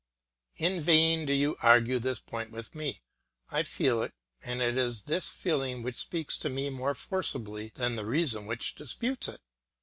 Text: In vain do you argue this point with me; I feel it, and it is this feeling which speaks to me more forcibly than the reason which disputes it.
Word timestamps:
In 0.57 0.81
vain 0.81 1.27
do 1.27 1.33
you 1.33 1.55
argue 1.61 1.99
this 1.99 2.19
point 2.19 2.49
with 2.49 2.73
me; 2.73 3.03
I 3.51 3.61
feel 3.61 4.01
it, 4.01 4.15
and 4.41 4.59
it 4.59 4.75
is 4.75 5.03
this 5.03 5.29
feeling 5.29 5.83
which 5.83 5.97
speaks 5.97 6.39
to 6.39 6.49
me 6.49 6.71
more 6.71 6.95
forcibly 6.95 7.71
than 7.75 7.95
the 7.97 8.05
reason 8.07 8.47
which 8.47 8.73
disputes 8.73 9.27
it. 9.27 9.41